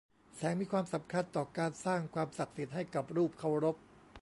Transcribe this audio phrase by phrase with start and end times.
[0.37, 3.75] แสงมีความสำคัญต่อการสร้างความศักดิ์สิทธิ์ให้กับรูปเคารพ